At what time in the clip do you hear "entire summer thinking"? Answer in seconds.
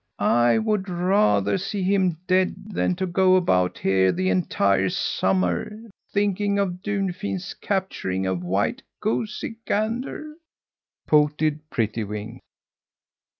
4.29-6.57